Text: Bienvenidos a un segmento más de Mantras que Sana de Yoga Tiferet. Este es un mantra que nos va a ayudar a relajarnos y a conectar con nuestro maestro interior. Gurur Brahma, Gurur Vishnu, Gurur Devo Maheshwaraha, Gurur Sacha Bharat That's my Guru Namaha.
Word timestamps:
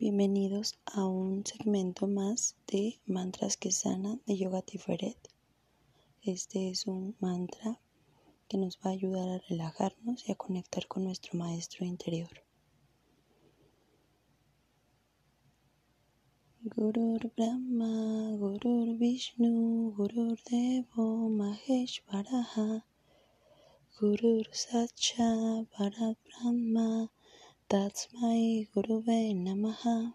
Bienvenidos 0.00 0.78
a 0.84 1.04
un 1.04 1.44
segmento 1.44 2.06
más 2.06 2.54
de 2.68 3.00
Mantras 3.06 3.56
que 3.56 3.72
Sana 3.72 4.20
de 4.26 4.38
Yoga 4.38 4.62
Tiferet. 4.62 5.18
Este 6.22 6.70
es 6.70 6.86
un 6.86 7.16
mantra 7.18 7.80
que 8.48 8.58
nos 8.58 8.78
va 8.78 8.90
a 8.90 8.92
ayudar 8.92 9.28
a 9.28 9.42
relajarnos 9.48 10.28
y 10.28 10.30
a 10.30 10.36
conectar 10.36 10.86
con 10.86 11.02
nuestro 11.02 11.36
maestro 11.36 11.84
interior. 11.84 12.30
Gurur 16.62 17.32
Brahma, 17.36 18.36
Gurur 18.36 18.96
Vishnu, 18.98 19.94
Gurur 19.96 20.38
Devo 20.48 21.28
Maheshwaraha, 21.28 22.84
Gurur 23.98 24.46
Sacha 24.52 25.66
Bharat 25.76 26.18
That's 27.70 28.08
my 28.14 28.66
Guru 28.74 29.02
Namaha. 29.34 30.14